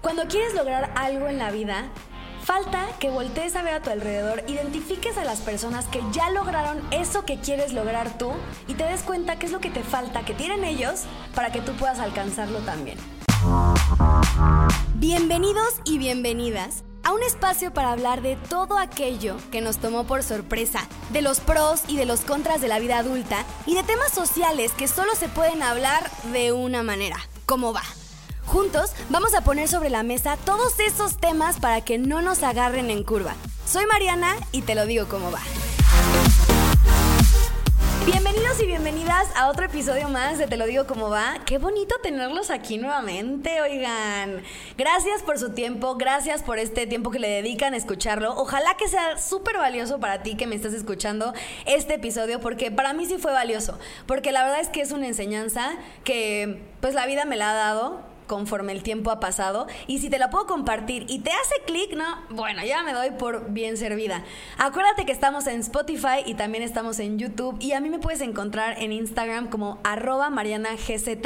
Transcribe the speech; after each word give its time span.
Cuando 0.00 0.26
quieres 0.28 0.54
lograr 0.54 0.92
algo 0.96 1.28
en 1.28 1.38
la 1.38 1.50
vida, 1.50 1.84
falta 2.42 2.86
que 2.98 3.10
voltees 3.10 3.54
a 3.54 3.62
ver 3.62 3.74
a 3.74 3.82
tu 3.82 3.90
alrededor, 3.90 4.42
identifiques 4.46 5.18
a 5.18 5.24
las 5.24 5.40
personas 5.40 5.86
que 5.88 6.00
ya 6.10 6.30
lograron 6.30 6.80
eso 6.90 7.26
que 7.26 7.38
quieres 7.38 7.74
lograr 7.74 8.16
tú 8.16 8.32
y 8.66 8.74
te 8.74 8.84
des 8.84 9.02
cuenta 9.02 9.38
qué 9.38 9.44
es 9.44 9.52
lo 9.52 9.60
que 9.60 9.68
te 9.68 9.82
falta, 9.82 10.24
que 10.24 10.32
tienen 10.32 10.64
ellos, 10.64 11.02
para 11.34 11.52
que 11.52 11.60
tú 11.60 11.72
puedas 11.72 11.98
alcanzarlo 11.98 12.60
también. 12.60 12.96
Bienvenidos 14.94 15.80
y 15.84 15.98
bienvenidas 15.98 16.82
a 17.02 17.12
un 17.12 17.22
espacio 17.22 17.70
para 17.70 17.92
hablar 17.92 18.22
de 18.22 18.36
todo 18.36 18.78
aquello 18.78 19.36
que 19.50 19.60
nos 19.60 19.78
tomó 19.78 20.04
por 20.04 20.22
sorpresa, 20.22 20.88
de 21.10 21.20
los 21.20 21.40
pros 21.40 21.82
y 21.88 21.98
de 21.98 22.06
los 22.06 22.22
contras 22.22 22.62
de 22.62 22.68
la 22.68 22.78
vida 22.78 22.96
adulta 22.96 23.44
y 23.66 23.74
de 23.74 23.82
temas 23.82 24.12
sociales 24.12 24.72
que 24.72 24.88
solo 24.88 25.14
se 25.14 25.28
pueden 25.28 25.62
hablar 25.62 26.10
de 26.32 26.52
una 26.52 26.82
manera. 26.82 27.18
¿Cómo 27.44 27.74
va? 27.74 27.82
Juntos 28.50 28.90
vamos 29.10 29.32
a 29.36 29.42
poner 29.42 29.68
sobre 29.68 29.90
la 29.90 30.02
mesa 30.02 30.36
todos 30.44 30.80
esos 30.80 31.18
temas 31.18 31.60
para 31.60 31.82
que 31.82 31.98
no 31.98 32.20
nos 32.20 32.42
agarren 32.42 32.90
en 32.90 33.04
curva. 33.04 33.36
Soy 33.64 33.86
Mariana 33.86 34.34
y 34.50 34.62
te 34.62 34.74
lo 34.74 34.86
digo 34.86 35.06
cómo 35.06 35.30
va. 35.30 35.38
Bienvenidos 38.04 38.60
y 38.60 38.66
bienvenidas 38.66 39.28
a 39.36 39.50
otro 39.50 39.66
episodio 39.66 40.08
más 40.08 40.38
de 40.38 40.48
Te 40.48 40.56
lo 40.56 40.66
digo 40.66 40.84
cómo 40.88 41.10
va. 41.10 41.34
Qué 41.46 41.58
bonito 41.58 41.94
tenerlos 42.02 42.50
aquí 42.50 42.76
nuevamente, 42.76 43.60
oigan. 43.60 44.42
Gracias 44.76 45.22
por 45.22 45.38
su 45.38 45.52
tiempo, 45.52 45.94
gracias 45.94 46.42
por 46.42 46.58
este 46.58 46.88
tiempo 46.88 47.12
que 47.12 47.20
le 47.20 47.28
dedican 47.28 47.74
a 47.74 47.76
escucharlo. 47.76 48.34
Ojalá 48.36 48.76
que 48.76 48.88
sea 48.88 49.16
súper 49.16 49.58
valioso 49.58 50.00
para 50.00 50.24
ti 50.24 50.34
que 50.34 50.48
me 50.48 50.56
estás 50.56 50.74
escuchando 50.74 51.34
este 51.66 51.94
episodio, 51.94 52.40
porque 52.40 52.72
para 52.72 52.94
mí 52.94 53.06
sí 53.06 53.16
fue 53.16 53.30
valioso, 53.30 53.78
porque 54.06 54.32
la 54.32 54.42
verdad 54.42 54.58
es 54.58 54.70
que 54.70 54.80
es 54.80 54.90
una 54.90 55.06
enseñanza 55.06 55.70
que 56.02 56.62
pues 56.80 56.94
la 56.94 57.06
vida 57.06 57.24
me 57.26 57.36
la 57.36 57.52
ha 57.52 57.54
dado 57.54 58.09
conforme 58.30 58.70
el 58.70 58.84
tiempo 58.84 59.10
ha 59.10 59.18
pasado. 59.18 59.66
Y 59.88 59.98
si 59.98 60.08
te 60.08 60.20
la 60.20 60.30
puedo 60.30 60.46
compartir 60.46 61.04
y 61.08 61.18
te 61.18 61.32
hace 61.32 61.54
clic, 61.66 61.96
no, 61.96 62.16
bueno, 62.30 62.64
ya 62.64 62.84
me 62.84 62.92
doy 62.92 63.10
por 63.10 63.50
bien 63.50 63.76
servida. 63.76 64.22
Acuérdate 64.56 65.04
que 65.04 65.10
estamos 65.10 65.48
en 65.48 65.58
Spotify 65.58 66.22
y 66.24 66.34
también 66.34 66.62
estamos 66.62 67.00
en 67.00 67.18
YouTube. 67.18 67.56
Y 67.58 67.72
a 67.72 67.80
mí 67.80 67.90
me 67.90 67.98
puedes 67.98 68.20
encontrar 68.20 68.80
en 68.80 68.92
Instagram 68.92 69.48
como 69.48 69.80
arroba 69.82 70.30
marianagzgz. 70.30 71.18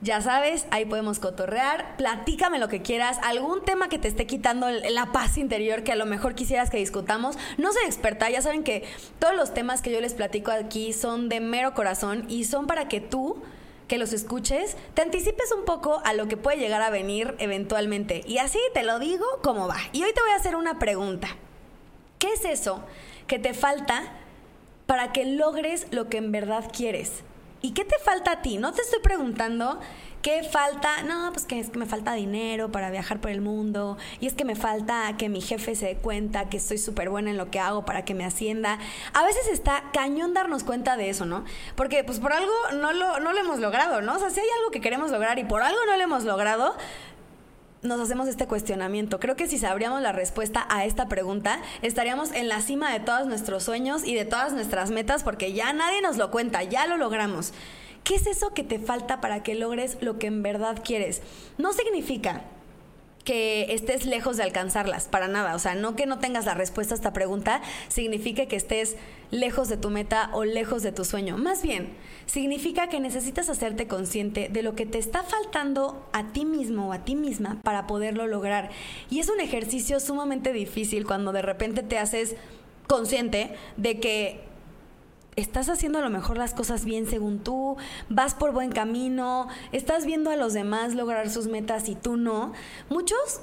Ya 0.00 0.20
sabes, 0.20 0.66
ahí 0.70 0.84
podemos 0.84 1.18
cotorrear. 1.18 1.96
Platícame 1.96 2.60
lo 2.60 2.68
que 2.68 2.80
quieras. 2.80 3.18
Algún 3.24 3.64
tema 3.64 3.88
que 3.88 3.98
te 3.98 4.06
esté 4.06 4.28
quitando 4.28 4.70
la 4.70 5.06
paz 5.10 5.38
interior 5.38 5.82
que 5.82 5.90
a 5.90 5.96
lo 5.96 6.06
mejor 6.06 6.36
quisieras 6.36 6.70
que 6.70 6.76
discutamos. 6.76 7.36
No 7.58 7.72
soy 7.72 7.82
experta, 7.86 8.30
ya 8.30 8.42
saben 8.42 8.62
que 8.62 8.84
todos 9.18 9.34
los 9.34 9.54
temas 9.54 9.82
que 9.82 9.90
yo 9.90 10.00
les 10.00 10.14
platico 10.14 10.52
aquí 10.52 10.92
son 10.92 11.28
de 11.28 11.40
mero 11.40 11.74
corazón 11.74 12.26
y 12.28 12.44
son 12.44 12.68
para 12.68 12.86
que 12.86 13.00
tú 13.00 13.42
que 13.88 13.98
los 13.98 14.12
escuches, 14.12 14.76
te 14.94 15.02
anticipes 15.02 15.52
un 15.52 15.64
poco 15.64 16.00
a 16.04 16.14
lo 16.14 16.28
que 16.28 16.36
puede 16.36 16.58
llegar 16.58 16.82
a 16.82 16.90
venir 16.90 17.34
eventualmente. 17.38 18.22
Y 18.26 18.38
así 18.38 18.58
te 18.74 18.82
lo 18.82 18.98
digo 18.98 19.24
como 19.42 19.68
va. 19.68 19.78
Y 19.92 20.02
hoy 20.04 20.12
te 20.12 20.20
voy 20.20 20.30
a 20.30 20.36
hacer 20.36 20.56
una 20.56 20.78
pregunta. 20.78 21.28
¿Qué 22.18 22.32
es 22.32 22.44
eso 22.44 22.82
que 23.26 23.38
te 23.38 23.54
falta 23.54 24.12
para 24.86 25.12
que 25.12 25.24
logres 25.24 25.86
lo 25.90 26.08
que 26.08 26.18
en 26.18 26.32
verdad 26.32 26.70
quieres? 26.72 27.22
¿Y 27.60 27.72
qué 27.74 27.84
te 27.84 27.98
falta 27.98 28.32
a 28.32 28.42
ti? 28.42 28.58
No 28.58 28.72
te 28.72 28.82
estoy 28.82 29.00
preguntando 29.00 29.80
¿Qué 30.22 30.44
falta? 30.44 31.02
No, 31.02 31.32
pues 31.32 31.46
que 31.46 31.58
es 31.58 31.70
que 31.70 31.80
me 31.80 31.86
falta 31.86 32.12
dinero 32.12 32.70
para 32.70 32.90
viajar 32.90 33.20
por 33.20 33.32
el 33.32 33.40
mundo. 33.40 33.98
Y 34.20 34.28
es 34.28 34.34
que 34.34 34.44
me 34.44 34.54
falta 34.54 35.16
que 35.18 35.28
mi 35.28 35.40
jefe 35.40 35.74
se 35.74 35.86
dé 35.86 35.96
cuenta 35.96 36.48
que 36.48 36.58
estoy 36.58 36.78
súper 36.78 37.10
buena 37.10 37.30
en 37.30 37.36
lo 37.36 37.50
que 37.50 37.58
hago 37.58 37.84
para 37.84 38.04
que 38.04 38.14
me 38.14 38.24
ascienda. 38.24 38.78
A 39.14 39.24
veces 39.24 39.48
está 39.48 39.82
cañón 39.92 40.32
darnos 40.32 40.62
cuenta 40.62 40.96
de 40.96 41.10
eso, 41.10 41.26
¿no? 41.26 41.44
Porque 41.74 42.04
pues 42.04 42.20
por 42.20 42.32
algo 42.32 42.52
no 42.74 42.92
lo, 42.92 43.18
no 43.18 43.32
lo 43.32 43.40
hemos 43.40 43.58
logrado, 43.58 44.00
¿no? 44.00 44.14
O 44.14 44.18
sea, 44.20 44.30
si 44.30 44.38
hay 44.38 44.46
algo 44.60 44.70
que 44.70 44.80
queremos 44.80 45.10
lograr 45.10 45.40
y 45.40 45.44
por 45.44 45.60
algo 45.60 45.80
no 45.86 45.96
lo 45.96 46.02
hemos 46.04 46.22
logrado, 46.22 46.76
nos 47.82 47.98
hacemos 47.98 48.28
este 48.28 48.46
cuestionamiento. 48.46 49.18
Creo 49.18 49.34
que 49.34 49.48
si 49.48 49.58
sabríamos 49.58 50.02
la 50.02 50.12
respuesta 50.12 50.66
a 50.68 50.84
esta 50.84 51.08
pregunta, 51.08 51.60
estaríamos 51.82 52.30
en 52.30 52.46
la 52.46 52.60
cima 52.60 52.92
de 52.92 53.00
todos 53.00 53.26
nuestros 53.26 53.64
sueños 53.64 54.04
y 54.04 54.14
de 54.14 54.24
todas 54.24 54.52
nuestras 54.52 54.92
metas 54.92 55.24
porque 55.24 55.52
ya 55.52 55.72
nadie 55.72 56.00
nos 56.00 56.16
lo 56.16 56.30
cuenta, 56.30 56.62
ya 56.62 56.86
lo 56.86 56.96
logramos. 56.96 57.52
¿Qué 58.04 58.16
es 58.16 58.26
eso 58.26 58.52
que 58.52 58.64
te 58.64 58.78
falta 58.78 59.20
para 59.20 59.42
que 59.42 59.54
logres 59.54 59.98
lo 60.00 60.18
que 60.18 60.26
en 60.26 60.42
verdad 60.42 60.82
quieres? 60.84 61.22
No 61.58 61.72
significa 61.72 62.42
que 63.24 63.72
estés 63.72 64.04
lejos 64.04 64.36
de 64.36 64.42
alcanzarlas, 64.42 65.06
para 65.06 65.28
nada. 65.28 65.54
O 65.54 65.58
sea, 65.58 65.74
no 65.74 65.94
que 65.94 66.06
no 66.06 66.18
tengas 66.18 66.44
la 66.44 66.54
respuesta 66.54 66.94
a 66.94 66.96
esta 66.96 67.12
pregunta 67.12 67.62
significa 67.88 68.46
que 68.46 68.56
estés 68.56 68.96
lejos 69.30 69.68
de 69.68 69.76
tu 69.76 69.90
meta 69.90 70.30
o 70.32 70.44
lejos 70.44 70.82
de 70.82 70.92
tu 70.92 71.04
sueño. 71.04 71.38
Más 71.38 71.62
bien, 71.62 71.94
significa 72.26 72.88
que 72.88 73.00
necesitas 73.00 73.48
hacerte 73.48 73.86
consciente 73.86 74.48
de 74.50 74.62
lo 74.62 74.74
que 74.74 74.86
te 74.86 74.98
está 74.98 75.22
faltando 75.22 76.08
a 76.12 76.32
ti 76.32 76.44
mismo 76.44 76.88
o 76.88 76.92
a 76.92 77.04
ti 77.04 77.14
misma 77.14 77.60
para 77.62 77.86
poderlo 77.86 78.26
lograr. 78.26 78.70
Y 79.10 79.20
es 79.20 79.28
un 79.28 79.40
ejercicio 79.40 80.00
sumamente 80.00 80.52
difícil 80.52 81.06
cuando 81.06 81.32
de 81.32 81.42
repente 81.42 81.82
te 81.82 81.98
haces 81.98 82.34
consciente 82.88 83.54
de 83.76 84.00
que 84.00 84.51
estás 85.36 85.68
haciendo 85.68 85.98
a 85.98 86.02
lo 86.02 86.10
mejor 86.10 86.36
las 86.38 86.54
cosas 86.54 86.84
bien 86.84 87.06
según 87.06 87.38
tú, 87.38 87.76
vas 88.08 88.34
por 88.34 88.52
buen 88.52 88.70
camino, 88.70 89.48
estás 89.72 90.06
viendo 90.06 90.30
a 90.30 90.36
los 90.36 90.52
demás 90.52 90.94
lograr 90.94 91.30
sus 91.30 91.46
metas 91.46 91.88
y 91.88 91.94
tú 91.94 92.16
no. 92.16 92.52
Muchos 92.90 93.40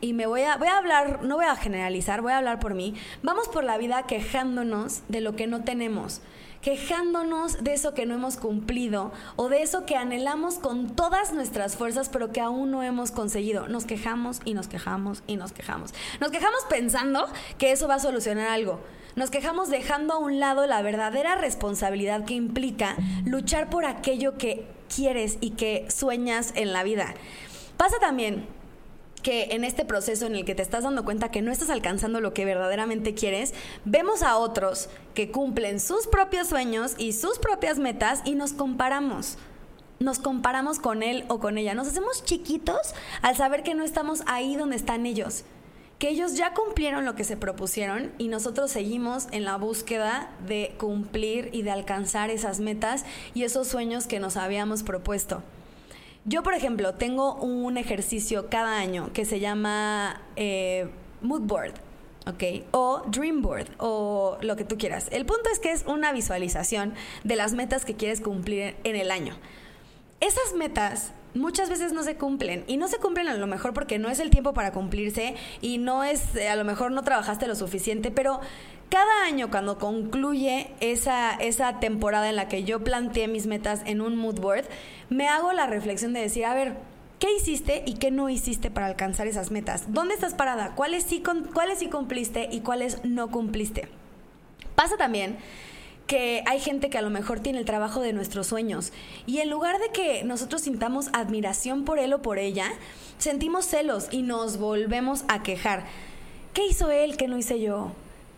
y 0.00 0.14
me 0.14 0.26
voy 0.26 0.42
a, 0.42 0.56
voy 0.56 0.68
a 0.68 0.78
hablar, 0.78 1.20
no 1.22 1.36
voy 1.36 1.46
a 1.46 1.54
generalizar, 1.54 2.22
voy 2.22 2.32
a 2.32 2.38
hablar 2.38 2.58
por 2.58 2.74
mí, 2.74 2.94
vamos 3.22 3.48
por 3.48 3.62
la 3.62 3.78
vida 3.78 4.02
quejándonos 4.02 5.02
de 5.08 5.20
lo 5.20 5.36
que 5.36 5.46
no 5.46 5.62
tenemos, 5.62 6.20
quejándonos 6.62 7.62
de 7.62 7.74
eso 7.74 7.92
que 7.92 8.06
no 8.06 8.14
hemos 8.14 8.36
cumplido 8.36 9.12
o 9.36 9.48
de 9.48 9.62
eso 9.62 9.84
que 9.84 9.96
anhelamos 9.96 10.54
con 10.54 10.94
todas 10.94 11.32
nuestras 11.32 11.76
fuerzas 11.76 12.08
pero 12.08 12.32
que 12.32 12.40
aún 12.40 12.70
no 12.70 12.82
hemos 12.82 13.10
conseguido. 13.10 13.68
Nos 13.68 13.84
quejamos 13.84 14.40
y 14.44 14.54
nos 14.54 14.68
quejamos 14.68 15.22
y 15.26 15.36
nos 15.36 15.52
quejamos. 15.52 15.92
Nos 16.20 16.30
quejamos 16.30 16.60
pensando 16.70 17.26
que 17.58 17.72
eso 17.72 17.88
va 17.88 17.96
a 17.96 17.98
solucionar 17.98 18.48
algo. 18.48 18.80
Nos 19.16 19.30
quejamos 19.30 19.68
dejando 19.68 20.14
a 20.14 20.18
un 20.18 20.40
lado 20.40 20.66
la 20.66 20.80
verdadera 20.80 21.34
responsabilidad 21.34 22.24
que 22.24 22.34
implica 22.34 22.96
luchar 23.26 23.68
por 23.68 23.84
aquello 23.84 24.38
que 24.38 24.66
quieres 24.94 25.36
y 25.40 25.50
que 25.50 25.86
sueñas 25.90 26.52
en 26.54 26.72
la 26.72 26.82
vida. 26.82 27.12
Pasa 27.76 27.98
también 27.98 28.46
que 29.22 29.44
en 29.50 29.64
este 29.64 29.84
proceso 29.84 30.26
en 30.26 30.34
el 30.34 30.44
que 30.44 30.54
te 30.54 30.62
estás 30.62 30.84
dando 30.84 31.04
cuenta 31.04 31.30
que 31.30 31.42
no 31.42 31.52
estás 31.52 31.70
alcanzando 31.70 32.20
lo 32.20 32.34
que 32.34 32.44
verdaderamente 32.44 33.14
quieres, 33.14 33.54
vemos 33.84 34.22
a 34.22 34.36
otros 34.36 34.88
que 35.14 35.30
cumplen 35.30 35.80
sus 35.80 36.06
propios 36.06 36.48
sueños 36.48 36.94
y 36.98 37.12
sus 37.12 37.38
propias 37.38 37.78
metas 37.78 38.20
y 38.24 38.34
nos 38.34 38.52
comparamos. 38.52 39.38
Nos 40.00 40.18
comparamos 40.18 40.80
con 40.80 41.02
él 41.02 41.24
o 41.28 41.38
con 41.38 41.58
ella. 41.58 41.74
Nos 41.74 41.88
hacemos 41.88 42.24
chiquitos 42.24 42.94
al 43.22 43.36
saber 43.36 43.62
que 43.62 43.74
no 43.74 43.84
estamos 43.84 44.22
ahí 44.26 44.56
donde 44.56 44.76
están 44.76 45.06
ellos 45.06 45.44
que 46.02 46.08
ellos 46.08 46.34
ya 46.34 46.52
cumplieron 46.52 47.04
lo 47.04 47.14
que 47.14 47.22
se 47.22 47.36
propusieron 47.36 48.10
y 48.18 48.26
nosotros 48.26 48.72
seguimos 48.72 49.28
en 49.30 49.44
la 49.44 49.54
búsqueda 49.54 50.32
de 50.48 50.74
cumplir 50.76 51.48
y 51.52 51.62
de 51.62 51.70
alcanzar 51.70 52.28
esas 52.28 52.58
metas 52.58 53.04
y 53.34 53.44
esos 53.44 53.68
sueños 53.68 54.08
que 54.08 54.18
nos 54.18 54.36
habíamos 54.36 54.82
propuesto. 54.82 55.44
Yo, 56.24 56.42
por 56.42 56.54
ejemplo, 56.54 56.94
tengo 56.94 57.34
un 57.34 57.76
ejercicio 57.76 58.48
cada 58.48 58.78
año 58.78 59.12
que 59.12 59.24
se 59.24 59.40
llama 59.40 60.22
eh, 60.36 60.88
Mood 61.20 61.42
Board. 61.42 61.74
¿ok? 62.26 62.64
O 62.70 63.02
Dream 63.08 63.42
Board, 63.42 63.66
o 63.78 64.38
lo 64.40 64.56
que 64.56 64.64
tú 64.64 64.78
quieras. 64.78 65.08
El 65.10 65.26
punto 65.26 65.50
es 65.50 65.58
que 65.58 65.72
es 65.72 65.84
una 65.86 66.12
visualización 66.12 66.94
de 67.24 67.36
las 67.36 67.54
metas 67.54 67.84
que 67.84 67.94
quieres 67.94 68.20
cumplir 68.20 68.76
en 68.84 68.96
el 68.96 69.10
año. 69.10 69.34
Esas 70.20 70.54
metas 70.54 71.12
muchas 71.34 71.70
veces 71.70 71.92
no 71.92 72.02
se 72.02 72.16
cumplen 72.16 72.64
y 72.66 72.76
no 72.76 72.88
se 72.88 72.98
cumplen 72.98 73.28
a 73.28 73.34
lo 73.34 73.46
mejor 73.46 73.72
porque 73.72 73.98
no 73.98 74.08
es 74.08 74.20
el 74.20 74.30
tiempo 74.30 74.52
para 74.52 74.72
cumplirse 74.72 75.34
y 75.60 75.78
no 75.78 76.04
es, 76.04 76.36
eh, 76.36 76.48
a 76.48 76.56
lo 76.56 76.64
mejor 76.64 76.92
no 76.92 77.02
trabajaste 77.02 77.46
lo 77.48 77.56
suficiente, 77.56 78.10
pero 78.10 78.40
cada 78.92 79.24
año 79.24 79.50
cuando 79.50 79.78
concluye 79.78 80.68
esa, 80.80 81.32
esa 81.36 81.80
temporada 81.80 82.28
en 82.28 82.36
la 82.36 82.48
que 82.48 82.64
yo 82.64 82.84
planteé 82.84 83.26
mis 83.26 83.46
metas 83.46 83.80
en 83.86 84.02
un 84.02 84.16
mood 84.16 84.38
board, 84.38 84.66
me 85.08 85.28
hago 85.28 85.54
la 85.54 85.66
reflexión 85.66 86.12
de 86.12 86.20
decir, 86.20 86.44
a 86.44 86.52
ver, 86.52 86.74
¿qué 87.18 87.34
hiciste 87.34 87.84
y 87.86 87.94
qué 87.94 88.10
no 88.10 88.28
hiciste 88.28 88.70
para 88.70 88.84
alcanzar 88.84 89.26
esas 89.26 89.50
metas? 89.50 89.94
¿Dónde 89.94 90.12
estás 90.12 90.34
parada? 90.34 90.74
¿Cuáles 90.74 91.04
sí, 91.04 91.22
cuáles 91.54 91.78
sí 91.78 91.88
cumpliste 91.88 92.50
y 92.52 92.60
cuáles 92.60 93.02
no 93.02 93.30
cumpliste? 93.30 93.88
Pasa 94.74 94.98
también 94.98 95.38
que 96.06 96.44
hay 96.46 96.60
gente 96.60 96.90
que 96.90 96.98
a 96.98 97.02
lo 97.02 97.08
mejor 97.08 97.40
tiene 97.40 97.60
el 97.60 97.64
trabajo 97.64 98.02
de 98.02 98.12
nuestros 98.12 98.48
sueños 98.48 98.92
y 99.24 99.38
en 99.38 99.48
lugar 99.48 99.78
de 99.78 99.88
que 99.88 100.22
nosotros 100.22 100.60
sintamos 100.60 101.08
admiración 101.14 101.86
por 101.86 101.98
él 101.98 102.12
o 102.12 102.20
por 102.20 102.38
ella, 102.38 102.66
sentimos 103.16 103.64
celos 103.64 104.08
y 104.10 104.20
nos 104.20 104.58
volvemos 104.58 105.24
a 105.28 105.42
quejar. 105.42 105.86
¿Qué 106.52 106.66
hizo 106.66 106.90
él 106.90 107.16
que 107.16 107.26
no 107.26 107.38
hice 107.38 107.58
yo? 107.58 107.92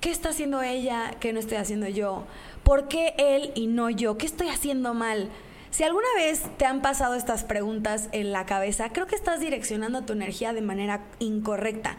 ¿Qué 0.05 0.11
está 0.11 0.29
haciendo 0.29 0.61
ella 0.61 1.13
que 1.19 1.33
no 1.33 1.41
estoy 1.41 1.57
haciendo 1.57 1.89
yo? 1.89 2.25
¿Por 2.63 2.89
qué 2.89 3.15
él 3.17 3.53
y 3.55 3.69
no 3.69 3.89
yo? 3.89 4.19
¿Qué 4.19 4.27
estoy 4.27 4.49
haciendo 4.49 4.93
mal? 4.93 5.31
Si 5.71 5.83
alguna 5.83 6.09
vez 6.15 6.43
te 6.59 6.67
han 6.67 6.83
pasado 6.83 7.15
estas 7.15 7.43
preguntas 7.43 8.11
en 8.13 8.31
la 8.31 8.45
cabeza, 8.45 8.91
creo 8.93 9.07
que 9.07 9.17
estás 9.17 9.41
direccionando 9.41 10.03
tu 10.03 10.13
energía 10.13 10.53
de 10.53 10.61
manera 10.61 11.07
incorrecta. 11.21 11.97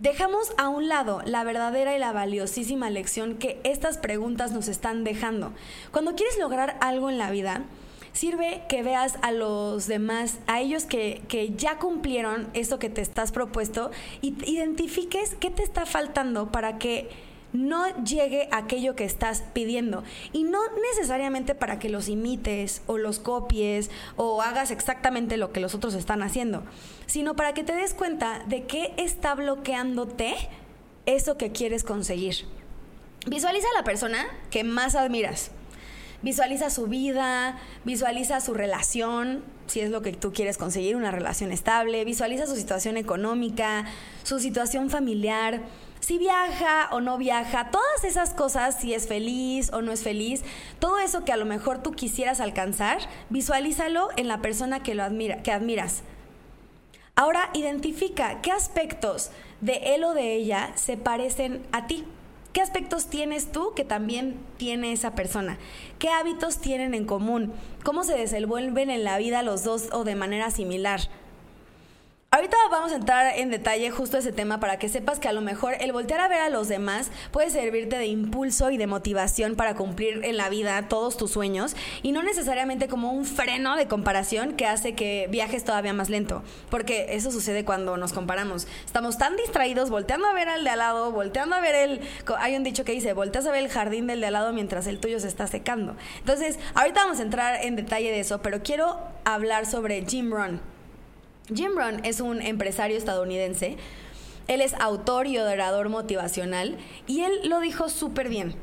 Dejamos 0.00 0.50
a 0.58 0.70
un 0.70 0.88
lado 0.88 1.22
la 1.24 1.44
verdadera 1.44 1.94
y 1.94 2.00
la 2.00 2.10
valiosísima 2.10 2.90
lección 2.90 3.36
que 3.36 3.60
estas 3.62 3.96
preguntas 3.96 4.50
nos 4.50 4.66
están 4.66 5.04
dejando. 5.04 5.52
Cuando 5.92 6.16
quieres 6.16 6.36
lograr 6.36 6.78
algo 6.80 7.10
en 7.10 7.18
la 7.18 7.30
vida, 7.30 7.62
Sirve 8.12 8.62
que 8.68 8.82
veas 8.82 9.18
a 9.22 9.32
los 9.32 9.86
demás, 9.86 10.38
a 10.46 10.60
ellos 10.60 10.84
que, 10.84 11.22
que 11.28 11.54
ya 11.54 11.78
cumplieron 11.78 12.48
eso 12.54 12.78
que 12.78 12.90
te 12.90 13.00
estás 13.00 13.32
propuesto 13.32 13.90
y 14.20 14.34
identifiques 14.50 15.34
qué 15.38 15.50
te 15.50 15.62
está 15.62 15.86
faltando 15.86 16.50
para 16.50 16.78
que 16.78 17.08
no 17.52 17.86
llegue 18.04 18.48
aquello 18.52 18.94
que 18.94 19.04
estás 19.04 19.42
pidiendo. 19.52 20.02
Y 20.32 20.44
no 20.44 20.60
necesariamente 20.92 21.54
para 21.54 21.78
que 21.78 21.88
los 21.88 22.08
imites 22.08 22.82
o 22.86 22.98
los 22.98 23.18
copies 23.18 23.90
o 24.16 24.42
hagas 24.42 24.70
exactamente 24.70 25.36
lo 25.36 25.52
que 25.52 25.60
los 25.60 25.74
otros 25.74 25.94
están 25.94 26.22
haciendo, 26.22 26.62
sino 27.06 27.36
para 27.36 27.54
que 27.54 27.64
te 27.64 27.74
des 27.74 27.94
cuenta 27.94 28.44
de 28.46 28.64
qué 28.64 28.92
está 28.96 29.34
bloqueándote 29.34 30.34
eso 31.06 31.36
que 31.36 31.52
quieres 31.52 31.84
conseguir. 31.84 32.36
Visualiza 33.26 33.66
a 33.74 33.78
la 33.78 33.84
persona 33.84 34.26
que 34.50 34.64
más 34.64 34.94
admiras. 34.94 35.50
Visualiza 36.22 36.68
su 36.68 36.86
vida, 36.86 37.58
visualiza 37.84 38.40
su 38.40 38.52
relación, 38.52 39.42
si 39.66 39.80
es 39.80 39.90
lo 39.90 40.02
que 40.02 40.12
tú 40.12 40.32
quieres 40.32 40.58
conseguir, 40.58 40.96
una 40.96 41.10
relación 41.10 41.50
estable, 41.50 42.04
visualiza 42.04 42.46
su 42.46 42.56
situación 42.56 42.96
económica, 42.96 43.86
su 44.22 44.38
situación 44.38 44.90
familiar, 44.90 45.62
si 46.00 46.18
viaja 46.18 46.88
o 46.92 47.00
no 47.00 47.18
viaja, 47.18 47.70
todas 47.70 48.04
esas 48.04 48.34
cosas, 48.34 48.78
si 48.78 48.94
es 48.94 49.06
feliz 49.06 49.72
o 49.72 49.80
no 49.80 49.92
es 49.92 50.02
feliz, 50.02 50.42
todo 50.78 50.98
eso 50.98 51.24
que 51.24 51.32
a 51.32 51.36
lo 51.36 51.44
mejor 51.46 51.82
tú 51.82 51.92
quisieras 51.92 52.40
alcanzar, 52.40 52.98
visualízalo 53.28 54.08
en 54.16 54.28
la 54.28 54.42
persona 54.42 54.82
que 54.82 54.94
lo 54.94 55.04
admira, 55.04 55.42
que 55.42 55.52
admiras. 55.52 56.02
Ahora 57.14 57.50
identifica 57.54 58.40
qué 58.40 58.50
aspectos 58.50 59.30
de 59.60 59.94
él 59.94 60.04
o 60.04 60.14
de 60.14 60.34
ella 60.34 60.72
se 60.74 60.96
parecen 60.96 61.62
a 61.70 61.86
ti. 61.86 62.04
¿Qué 62.52 62.60
aspectos 62.60 63.06
tienes 63.06 63.52
tú 63.52 63.74
que 63.76 63.84
también 63.84 64.36
tiene 64.56 64.92
esa 64.92 65.14
persona? 65.14 65.56
¿Qué 66.00 66.08
hábitos 66.08 66.58
tienen 66.58 66.94
en 66.94 67.04
común? 67.04 67.52
¿Cómo 67.84 68.02
se 68.02 68.16
desenvuelven 68.16 68.90
en 68.90 69.04
la 69.04 69.18
vida 69.18 69.42
los 69.42 69.62
dos 69.62 69.88
o 69.92 70.02
de 70.02 70.16
manera 70.16 70.50
similar? 70.50 71.00
Ahorita 72.32 72.56
vamos 72.70 72.92
a 72.92 72.94
entrar 72.94 73.32
en 73.38 73.50
detalle 73.50 73.90
justo 73.90 74.16
ese 74.16 74.30
tema 74.30 74.60
para 74.60 74.78
que 74.78 74.88
sepas 74.88 75.18
que 75.18 75.26
a 75.26 75.32
lo 75.32 75.40
mejor 75.40 75.74
el 75.80 75.90
voltear 75.90 76.20
a 76.20 76.28
ver 76.28 76.38
a 76.38 76.48
los 76.48 76.68
demás 76.68 77.10
puede 77.32 77.50
servirte 77.50 77.98
de 77.98 78.06
impulso 78.06 78.70
y 78.70 78.76
de 78.76 78.86
motivación 78.86 79.56
para 79.56 79.74
cumplir 79.74 80.24
en 80.24 80.36
la 80.36 80.48
vida 80.48 80.86
todos 80.86 81.16
tus 81.16 81.32
sueños 81.32 81.74
y 82.04 82.12
no 82.12 82.22
necesariamente 82.22 82.86
como 82.86 83.10
un 83.10 83.24
freno 83.24 83.74
de 83.74 83.88
comparación 83.88 84.52
que 84.52 84.66
hace 84.66 84.94
que 84.94 85.26
viajes 85.28 85.64
todavía 85.64 85.92
más 85.92 86.08
lento, 86.08 86.44
porque 86.70 87.16
eso 87.16 87.32
sucede 87.32 87.64
cuando 87.64 87.96
nos 87.96 88.12
comparamos. 88.12 88.68
Estamos 88.86 89.18
tan 89.18 89.34
distraídos 89.34 89.90
volteando 89.90 90.28
a 90.28 90.32
ver 90.32 90.48
al 90.48 90.62
de 90.62 90.70
al 90.70 90.78
lado, 90.78 91.10
volteando 91.10 91.56
a 91.56 91.60
ver 91.60 91.74
el... 91.74 92.00
Hay 92.38 92.54
un 92.54 92.62
dicho 92.62 92.84
que 92.84 92.92
dice, 92.92 93.12
volteas 93.12 93.44
a 93.46 93.50
ver 93.50 93.64
el 93.64 93.70
jardín 93.70 94.06
del 94.06 94.20
de 94.20 94.28
al 94.28 94.34
lado 94.34 94.52
mientras 94.52 94.86
el 94.86 95.00
tuyo 95.00 95.18
se 95.18 95.26
está 95.26 95.48
secando. 95.48 95.96
Entonces, 96.18 96.60
ahorita 96.74 97.02
vamos 97.02 97.18
a 97.18 97.22
entrar 97.22 97.64
en 97.64 97.74
detalle 97.74 98.12
de 98.12 98.20
eso, 98.20 98.40
pero 98.40 98.62
quiero 98.62 99.00
hablar 99.24 99.66
sobre 99.66 100.04
Jim 100.06 100.30
Rohn. 100.30 100.69
Jim 101.54 101.72
Rohn 101.76 102.04
es 102.04 102.20
un 102.20 102.42
empresario 102.42 102.96
estadounidense. 102.96 103.76
Él 104.48 104.60
es 104.60 104.74
autor 104.74 105.26
y 105.26 105.38
orador 105.38 105.88
motivacional 105.88 106.76
y 107.06 107.20
él 107.20 107.32
lo 107.44 107.60
dijo 107.60 107.88
súper 107.88 108.28
bien. 108.28 108.54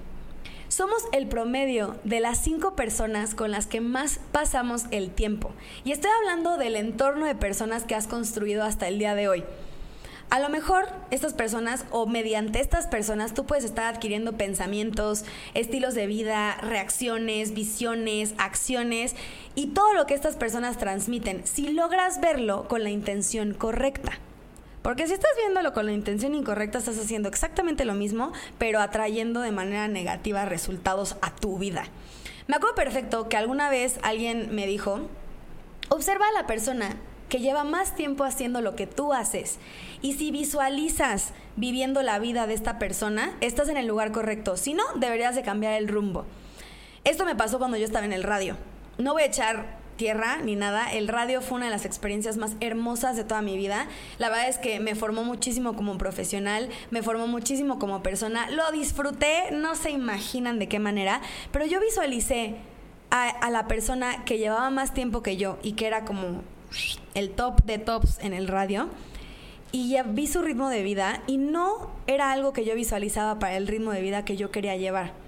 Somos 0.70 1.04
el 1.14 1.28
promedio 1.28 1.96
de 2.04 2.20
las 2.20 2.44
cinco 2.44 2.76
personas 2.76 3.36
con 3.36 3.52
las 3.52 3.68
que 3.68 3.80
más 3.80 4.20
pasamos 4.32 4.84
el 4.92 5.12
tiempo. 5.12 5.52
Y 5.86 5.92
estoy 5.92 6.12
hablando 6.20 6.58
del 6.58 6.76
entorno 6.76 7.26
de 7.26 7.36
personas 7.36 7.84
que 7.84 7.96
has 7.96 8.08
construido 8.08 8.64
hasta 8.64 8.88
el 8.88 9.00
día 9.00 9.16
de 9.16 9.30
hoy. 9.30 9.44
A 10.30 10.42
lo 10.42 10.50
mejor 10.50 10.90
estas 11.10 11.34
personas 11.34 11.86
o 11.90 12.06
mediante 12.06 12.60
estas 12.60 12.88
personas 12.88 13.34
tú 13.34 13.46
puedes 13.46 13.64
estar 13.64 13.86
adquiriendo 13.86 14.34
pensamientos, 14.34 15.24
estilos 15.54 15.94
de 15.94 16.06
vida, 16.06 16.58
reacciones, 16.58 17.54
visiones, 17.54 18.34
acciones 18.38 19.16
y 19.58 19.66
todo 19.66 19.96
lo 19.96 20.06
que 20.06 20.14
estas 20.14 20.36
personas 20.36 20.78
transmiten 20.78 21.42
si 21.44 21.70
logras 21.70 22.22
verlo 22.22 22.68
con 22.68 22.84
la 22.84 22.92
intención 22.92 23.56
correcta. 23.56 24.12
Porque 24.84 25.08
si 25.08 25.14
estás 25.14 25.32
viéndolo 25.36 25.74
con 25.74 25.88
la 25.88 25.94
intención 25.94 26.36
incorrecta, 26.36 26.78
estás 26.78 27.00
haciendo 27.00 27.28
exactamente 27.28 27.84
lo 27.84 27.96
mismo, 27.96 28.34
pero 28.60 28.80
atrayendo 28.80 29.42
de 29.42 29.52
manera 29.52 29.88
negativa 29.88 30.46
resultados 30.46 31.16
a 31.22 31.34
tu 31.34 31.58
vida. 31.58 31.86
Me 32.46 32.56
acuerdo 32.56 32.76
perfecto 32.76 33.30
que 33.30 33.36
alguna 33.36 33.72
vez 33.72 34.00
alguien 34.04 34.54
me 34.54 34.68
dijo, 34.68 35.00
observa 35.90 36.28
a 36.28 36.40
la 36.40 36.46
persona 36.46 36.96
que 37.28 37.40
lleva 37.40 37.64
más 37.64 37.96
tiempo 37.96 38.26
haciendo 38.26 38.62
lo 38.62 38.76
que 38.76 38.86
tú 38.86 39.12
haces. 39.12 39.58
Y 40.04 40.14
si 40.14 40.30
visualizas 40.30 41.34
viviendo 41.56 42.04
la 42.04 42.20
vida 42.20 42.46
de 42.46 42.54
esta 42.54 42.78
persona, 42.78 43.36
estás 43.42 43.70
en 43.70 43.78
el 43.78 43.88
lugar 43.88 44.12
correcto. 44.12 44.56
Si 44.56 44.76
no, 44.76 44.84
deberías 44.98 45.34
de 45.34 45.42
cambiar 45.42 45.74
el 45.74 45.88
rumbo. 45.88 46.26
Esto 47.06 47.26
me 47.26 47.36
pasó 47.36 47.58
cuando 47.58 47.78
yo 47.78 47.86
estaba 47.86 48.06
en 48.06 48.14
el 48.14 48.22
radio. 48.22 48.56
No 48.98 49.14
voy 49.14 49.24
a 49.24 49.26
echar 49.26 49.78
tierra 49.98 50.38
ni 50.38 50.56
nada. 50.56 50.92
El 50.94 51.08
radio 51.08 51.42
fue 51.42 51.58
una 51.58 51.66
de 51.66 51.72
las 51.72 51.86
experiencias 51.86 52.38
más 52.38 52.56
hermosas 52.62 53.16
de 53.16 53.24
toda 53.24 53.42
mi 53.42 53.58
vida. 53.58 53.88
La 54.20 54.30
verdad 54.30 54.48
es 54.48 54.58
que 54.58 54.80
me 54.80 54.96
formó 54.96 55.24
muchísimo 55.24 55.76
como 55.76 55.98
profesional, 55.98 56.70
me 56.92 57.04
formó 57.04 57.28
muchísimo 57.28 57.80
como 57.80 58.02
persona. 58.02 58.50
Lo 58.50 58.72
disfruté, 58.72 59.52
no 59.52 59.76
se 59.76 59.92
imaginan 59.92 60.60
de 60.60 60.68
qué 60.68 60.80
manera, 60.80 61.22
pero 61.52 61.66
yo 61.66 61.82
visualicé 61.82 62.56
a, 63.10 63.28
a 63.28 63.50
la 63.50 63.68
persona 63.68 64.24
que 64.24 64.38
llevaba 64.38 64.70
más 64.70 64.94
tiempo 64.94 65.22
que 65.22 65.38
yo 65.38 65.58
y 65.62 65.74
que 65.74 65.88
era 65.88 66.06
como 66.06 66.44
el 67.14 67.32
top 67.32 67.64
de 67.64 67.78
tops 67.78 68.20
en 68.20 68.34
el 68.34 68.48
radio 68.48 68.90
y 69.72 69.90
ya 69.90 70.04
vi 70.04 70.28
su 70.28 70.42
ritmo 70.42 70.70
de 70.70 70.84
vida 70.84 71.24
y 71.28 71.38
no 71.38 71.92
era 72.08 72.32
algo 72.32 72.54
que 72.54 72.66
yo 72.66 72.76
visualizaba 72.76 73.40
para 73.40 73.58
el 73.58 73.68
ritmo 73.68 73.92
de 73.92 74.02
vida 74.02 74.26
que 74.26 74.38
yo 74.38 74.52
quería 74.52 74.76
llevar. 74.76 75.27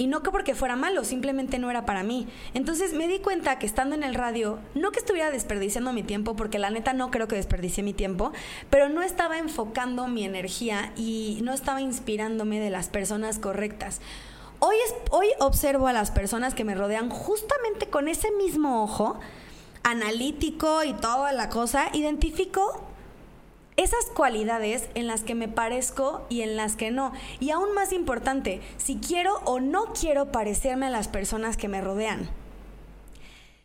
Y 0.00 0.06
no 0.06 0.22
que 0.22 0.30
porque 0.30 0.54
fuera 0.54 0.76
malo, 0.76 1.02
simplemente 1.02 1.58
no 1.58 1.70
era 1.70 1.84
para 1.84 2.04
mí. 2.04 2.28
Entonces 2.54 2.94
me 2.94 3.08
di 3.08 3.18
cuenta 3.18 3.58
que 3.58 3.66
estando 3.66 3.96
en 3.96 4.04
el 4.04 4.14
radio, 4.14 4.60
no 4.76 4.92
que 4.92 5.00
estuviera 5.00 5.32
desperdiciando 5.32 5.92
mi 5.92 6.04
tiempo, 6.04 6.36
porque 6.36 6.60
la 6.60 6.70
neta 6.70 6.92
no 6.92 7.10
creo 7.10 7.26
que 7.26 7.34
desperdicié 7.34 7.82
mi 7.82 7.92
tiempo, 7.92 8.32
pero 8.70 8.88
no 8.88 9.02
estaba 9.02 9.38
enfocando 9.38 10.06
mi 10.06 10.24
energía 10.24 10.92
y 10.96 11.40
no 11.42 11.52
estaba 11.52 11.80
inspirándome 11.80 12.60
de 12.60 12.70
las 12.70 12.88
personas 12.88 13.40
correctas. 13.40 14.00
Hoy, 14.60 14.76
es, 14.86 14.94
hoy 15.10 15.26
observo 15.40 15.88
a 15.88 15.92
las 15.92 16.12
personas 16.12 16.54
que 16.54 16.62
me 16.62 16.76
rodean 16.76 17.10
justamente 17.10 17.88
con 17.88 18.06
ese 18.06 18.30
mismo 18.30 18.84
ojo 18.84 19.18
analítico 19.82 20.84
y 20.84 20.92
toda 20.92 21.32
la 21.32 21.48
cosa, 21.48 21.88
identifico 21.92 22.87
esas 23.78 24.06
cualidades 24.12 24.88
en 24.94 25.06
las 25.06 25.22
que 25.22 25.34
me 25.34 25.48
parezco 25.48 26.26
y 26.28 26.42
en 26.42 26.56
las 26.56 26.76
que 26.76 26.90
no. 26.90 27.12
Y 27.40 27.50
aún 27.50 27.72
más 27.74 27.92
importante, 27.92 28.60
si 28.76 28.96
quiero 28.96 29.36
o 29.44 29.60
no 29.60 29.92
quiero 29.98 30.32
parecerme 30.32 30.86
a 30.86 30.90
las 30.90 31.08
personas 31.08 31.56
que 31.56 31.68
me 31.68 31.80
rodean. 31.80 32.28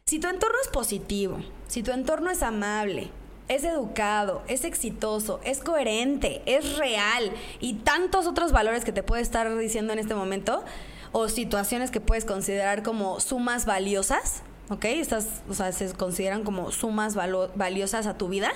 Si 0.05 0.19
tu 0.19 0.27
entorno 0.27 0.57
es 0.61 0.69
positivo, 0.69 1.39
si 1.67 1.81
tu 1.81 1.91
entorno 1.91 2.29
es 2.29 2.43
amable, 2.43 3.09
es 3.47 3.63
educado, 3.63 4.43
es 4.47 4.65
exitoso, 4.65 5.41
es 5.43 5.59
coherente, 5.59 6.43
es 6.45 6.77
real 6.77 7.31
y 7.59 7.73
tantos 7.75 8.27
otros 8.27 8.51
valores 8.51 8.85
que 8.85 8.91
te 8.91 9.01
puede 9.01 9.23
estar 9.23 9.57
diciendo 9.57 9.93
en 9.93 9.99
este 9.99 10.13
momento 10.13 10.63
o 11.11 11.27
situaciones 11.27 11.89
que 11.89 12.01
puedes 12.01 12.25
considerar 12.25 12.83
como 12.83 13.19
sumas 13.19 13.65
valiosas, 13.65 14.43
¿ok? 14.69 14.85
Estas, 14.85 15.41
o 15.49 15.53
sea, 15.55 15.71
se 15.71 15.91
consideran 15.93 16.43
como 16.43 16.71
sumas 16.71 17.15
valiosas 17.15 18.05
a 18.05 18.17
tu 18.17 18.27
vida. 18.27 18.51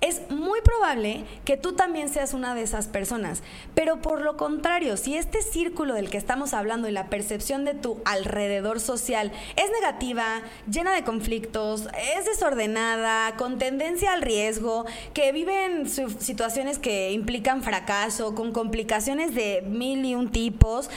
Es 0.00 0.30
muy 0.30 0.60
probable 0.60 1.24
que 1.44 1.56
tú 1.56 1.72
también 1.72 2.08
seas 2.08 2.32
una 2.32 2.54
de 2.54 2.62
esas 2.62 2.86
personas, 2.86 3.42
pero 3.74 4.00
por 4.00 4.20
lo 4.20 4.36
contrario, 4.36 4.96
si 4.96 5.16
este 5.16 5.42
círculo 5.42 5.94
del 5.94 6.08
que 6.08 6.18
estamos 6.18 6.54
hablando 6.54 6.88
y 6.88 6.92
la 6.92 7.10
percepción 7.10 7.64
de 7.64 7.74
tu 7.74 8.00
alrededor 8.04 8.78
social 8.78 9.32
es 9.56 9.72
negativa, 9.72 10.42
llena 10.70 10.94
de 10.94 11.02
conflictos, 11.02 11.88
es 12.16 12.26
desordenada, 12.26 13.34
con 13.36 13.58
tendencia 13.58 14.12
al 14.12 14.22
riesgo, 14.22 14.86
que 15.14 15.32
viven 15.32 15.88
situaciones 15.88 16.78
que 16.78 17.10
implican 17.10 17.64
fracaso, 17.64 18.36
con 18.36 18.52
complicaciones 18.52 19.34
de 19.34 19.62
mil 19.66 20.04
y 20.04 20.14
un 20.14 20.30
tipos, 20.30 20.90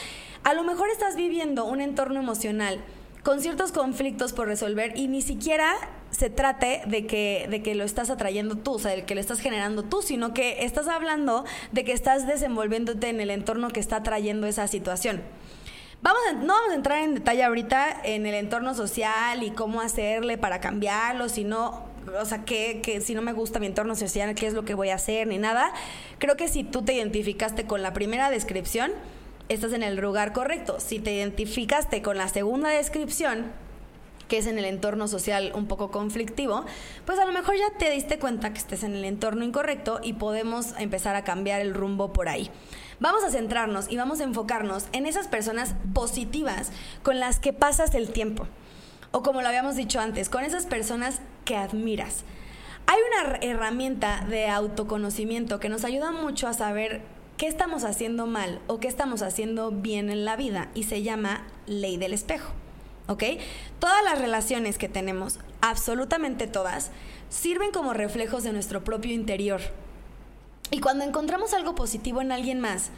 a 0.44 0.54
lo 0.54 0.64
mejor 0.64 0.92
estás 0.92 1.16
viviendo 1.16 1.66
un 1.66 1.82
entorno 1.82 2.20
emocional 2.20 2.80
con 3.24 3.42
ciertos 3.42 3.72
conflictos 3.72 4.34
por 4.34 4.48
resolver 4.48 4.96
y 4.96 5.08
ni 5.08 5.24
siquiera 5.24 5.74
se 6.12 6.30
trate 6.30 6.82
de 6.86 7.08
que, 7.08 7.48
de 7.50 7.64
que 7.64 7.76
lo 7.76 7.84
estás 7.84 8.10
atrayendo 8.10 8.56
tú, 8.56 8.74
o 8.74 8.80
sea, 8.80 8.92
de 8.92 9.04
que 9.04 9.16
lo 9.16 9.22
estás 9.22 9.40
generando 9.40 9.84
tú, 9.84 10.02
sino 10.02 10.34
que 10.34 10.64
estás 10.66 10.88
hablando 10.88 11.46
de 11.72 11.84
que 11.84 11.94
estás 11.94 12.28
desenvolviéndote 12.28 13.10
en 13.10 13.22
el 13.22 13.30
entorno 13.30 13.70
que 13.70 13.80
está 13.80 14.04
trayendo 14.04 14.48
esa 14.48 14.68
situación. 14.68 15.22
Vamos 16.04 16.22
no 16.42 16.54
vamos 16.54 16.72
a 16.72 16.76
entrar 16.76 17.04
en 17.04 17.14
detalle 17.14 17.44
ahorita 17.44 18.02
en 18.04 18.26
el 18.26 18.34
entorno 18.34 18.74
social 18.74 19.44
y 19.44 19.52
cómo 19.52 19.82
hacerle 19.82 20.38
para 20.38 20.60
cambiarlo, 20.60 21.30
sino, 21.30 21.86
o 22.20 22.26
sea, 22.26 22.44
que, 22.44 22.82
que 22.82 23.02
si 23.02 23.14
no 23.14 23.22
me 23.22 23.34
gusta 23.34 23.60
mi 23.60 23.68
entorno 23.68 23.96
social, 23.96 24.34
qué 24.34 24.48
es 24.48 24.54
lo 24.54 24.66
que 24.66 24.74
voy 24.74 24.90
a 24.90 24.96
hacer, 24.96 25.28
ni 25.28 25.38
nada. 25.38 25.72
Creo 26.18 26.36
que 26.38 26.48
si 26.48 26.64
tú 26.64 26.82
te 26.82 26.94
identificaste 26.94 27.66
con 27.66 27.84
la 27.84 27.94
primera 27.94 28.32
descripción, 28.32 28.92
estás 29.48 29.74
en 29.74 29.84
el 29.84 29.96
lugar 29.96 30.34
correcto. 30.34 30.80
Si 30.80 31.00
te 31.00 31.14
identificaste 31.14 32.02
con 32.02 32.18
la 32.18 32.28
segunda 32.30 32.70
descripción, 32.70 33.52
que 34.32 34.38
es 34.38 34.48
en 34.48 34.58
el 34.58 34.64
entorno 34.64 35.10
social 35.10 35.52
un 35.56 35.68
poco 35.68 35.92
conflictivo, 35.92 36.64
pues 37.06 37.20
a 37.20 37.26
lo 37.26 37.34
mejor 37.34 37.58
ya 37.58 37.78
te 37.78 37.92
diste 37.92 38.18
cuenta 38.18 38.54
que 38.54 38.60
estés 38.60 38.84
en 38.84 38.96
el 38.96 39.04
entorno 39.04 39.44
incorrecto 39.44 40.00
y 40.02 40.14
podemos 40.14 40.68
empezar 40.80 41.18
a 41.18 41.26
cambiar 41.26 41.60
el 41.60 41.74
rumbo 41.74 42.14
por 42.14 42.30
ahí. 42.30 42.50
Vamos 43.02 43.26
a 43.26 43.30
centrarnos 43.30 43.92
y 43.92 43.98
vamos 43.98 44.22
a 44.22 44.24
enfocarnos 44.24 44.86
en 44.94 45.06
esas 45.06 45.28
personas 45.28 45.76
positivas 45.94 46.72
con 47.04 47.20
las 47.20 47.40
que 47.40 47.52
pasas 47.52 47.94
el 47.94 48.14
tiempo. 48.14 48.48
o 49.12 49.22
como 49.22 49.42
lo 49.42 49.50
habíamos 49.50 49.76
dicho 49.76 50.00
antes, 50.00 50.30
con 50.30 50.46
esas 50.46 50.66
personas 50.66 51.20
que 51.44 51.58
admiras. 51.58 52.24
Hay 52.88 53.00
una 53.12 53.36
herramienta 53.40 54.26
de 54.30 54.48
autoconocimiento 54.48 55.60
que 55.60 55.68
nos 55.68 55.84
ayuda 55.84 56.14
mucho 56.14 56.48
a 56.48 56.54
saber 56.54 57.02
qué 57.36 57.48
estamos 57.48 57.84
haciendo 57.84 58.28
mal 58.28 58.62
o 58.68 58.80
qué 58.80 58.88
estamos 58.88 59.24
haciendo 59.24 59.72
bien 59.72 60.10
en 60.10 60.24
la 60.24 60.38
vida 60.38 60.70
y 60.74 60.84
se 60.84 61.04
llama 61.04 61.46
ley 61.68 61.98
del 61.98 62.14
espejo. 62.14 62.54
¿Ok? 63.08 63.24
Todas 63.80 64.04
las 64.04 64.20
relaciones 64.20 64.78
que 64.78 64.90
tenemos, 64.90 65.40
absolutamente 65.62 66.48
todas, 66.48 66.92
sirven 67.30 67.72
como 67.72 67.94
reflejos 67.94 68.44
de 68.44 68.54
nuestro 68.54 68.84
propio 68.84 69.14
interior. 69.14 69.62
Y 70.70 70.80
cuando 70.80 71.04
encontramos 71.04 71.54
algo 71.54 71.76
positivo 71.76 72.22
en 72.22 72.32
alguien 72.32 72.60
más, 72.60 72.92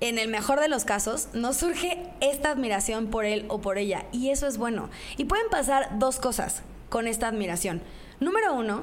en 0.00 0.18
el 0.18 0.28
mejor 0.28 0.60
de 0.60 0.68
los 0.68 0.84
casos, 0.84 1.28
nos 1.32 1.56
surge 1.56 2.10
esta 2.20 2.50
admiración 2.50 3.08
por 3.08 3.24
él 3.24 3.46
o 3.48 3.60
por 3.60 3.78
ella. 3.78 4.04
Y 4.12 4.28
eso 4.28 4.46
es 4.46 4.58
bueno. 4.58 4.90
Y 5.16 5.24
pueden 5.24 5.48
pasar 5.48 5.98
dos 5.98 6.18
cosas 6.18 6.62
con 6.90 7.06
esta 7.06 7.28
admiración. 7.28 7.80
Número 8.20 8.52
uno, 8.52 8.82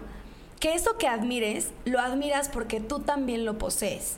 que 0.60 0.74
eso 0.74 0.98
que 0.98 1.08
admires, 1.08 1.70
lo 1.86 2.00
admiras 2.00 2.50
porque 2.50 2.80
tú 2.80 3.00
también 3.00 3.46
lo 3.46 3.58
posees. 3.58 4.18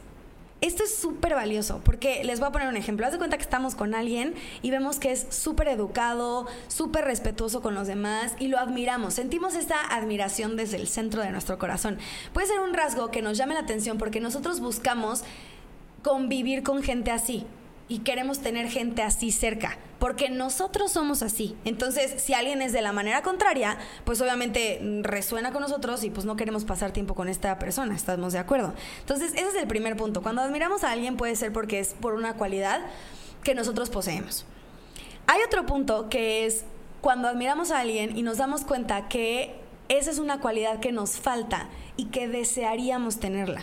Esto 0.61 0.83
es 0.83 0.95
súper 0.95 1.35
valioso 1.35 1.81
porque 1.83 2.23
les 2.23 2.39
voy 2.39 2.47
a 2.47 2.51
poner 2.51 2.67
un 2.69 2.77
ejemplo. 2.77 3.05
Haz 3.05 3.11
de 3.11 3.17
cuenta 3.17 3.37
que 3.37 3.43
estamos 3.43 3.75
con 3.75 3.93
alguien 3.93 4.33
y 4.61 4.71
vemos 4.71 4.99
que 4.99 5.11
es 5.11 5.27
súper 5.29 5.67
educado, 5.67 6.47
súper 6.69 7.05
respetuoso 7.05 7.61
con 7.61 7.75
los 7.75 7.87
demás 7.87 8.33
y 8.39 8.47
lo 8.47 8.57
admiramos. 8.57 9.13
Sentimos 9.13 9.55
esta 9.55 9.79
admiración 9.95 10.55
desde 10.55 10.77
el 10.77 10.87
centro 10.87 11.21
de 11.21 11.31
nuestro 11.31 11.59
corazón. 11.59 11.97
Puede 12.33 12.47
ser 12.47 12.59
un 12.61 12.73
rasgo 12.73 13.11
que 13.11 13.21
nos 13.21 13.37
llame 13.37 13.53
la 13.53 13.59
atención 13.61 13.97
porque 13.97 14.19
nosotros 14.19 14.59
buscamos 14.59 15.23
convivir 16.01 16.63
con 16.63 16.81
gente 16.81 17.11
así 17.11 17.45
y 17.87 17.99
queremos 17.99 18.39
tener 18.39 18.67
gente 18.67 19.03
así 19.03 19.31
cerca, 19.31 19.77
porque 19.99 20.29
nosotros 20.29 20.91
somos 20.91 21.21
así. 21.21 21.55
Entonces, 21.65 22.21
si 22.21 22.33
alguien 22.33 22.61
es 22.61 22.73
de 22.73 22.81
la 22.81 22.91
manera 22.91 23.21
contraria, 23.21 23.77
pues 24.05 24.21
obviamente 24.21 24.79
resuena 25.03 25.51
con 25.51 25.61
nosotros 25.61 26.03
y 26.03 26.09
pues 26.09 26.25
no 26.25 26.35
queremos 26.35 26.65
pasar 26.65 26.91
tiempo 26.91 27.13
con 27.13 27.29
esta 27.29 27.59
persona, 27.59 27.95
estamos 27.95 28.33
de 28.33 28.39
acuerdo. 28.39 28.73
Entonces, 29.01 29.33
ese 29.33 29.49
es 29.49 29.55
el 29.55 29.67
primer 29.67 29.95
punto. 29.97 30.23
Cuando 30.23 30.41
admiramos 30.41 30.83
a 30.83 30.91
alguien 30.91 31.15
puede 31.15 31.35
ser 31.35 31.53
porque 31.53 31.79
es 31.79 31.93
por 31.93 32.13
una 32.13 32.33
cualidad 32.33 32.81
que 33.43 33.53
nosotros 33.53 33.89
poseemos. 33.89 34.45
Hay 35.27 35.41
otro 35.45 35.65
punto 35.65 36.09
que 36.09 36.45
es 36.45 36.65
cuando 37.01 37.27
admiramos 37.27 37.69
a 37.69 37.81
alguien 37.81 38.17
y 38.17 38.23
nos 38.23 38.37
damos 38.37 38.65
cuenta 38.65 39.07
que 39.07 39.55
esa 39.89 40.09
es 40.09 40.17
una 40.17 40.39
cualidad 40.39 40.79
que 40.79 40.91
nos 40.91 41.17
falta 41.17 41.69
y 41.97 42.05
que 42.05 42.27
desearíamos 42.27 43.19
tenerla. 43.19 43.61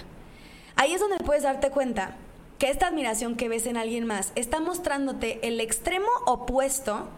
Ahí 0.77 0.93
es 0.93 1.01
donde 1.01 1.19
puedes 1.19 1.43
darte 1.43 1.71
cuenta 1.71 2.17
que 2.63 2.71
esta 2.71 2.87
admiración 2.87 3.35
que 3.35 3.49
ves 3.49 3.67
en 3.67 3.77
alguien 3.77 4.07
más 4.07 4.31
está 4.37 4.61
mostrándote 4.61 5.41
el 5.43 5.61
extremo 5.61 6.07
opuesto 6.27 7.09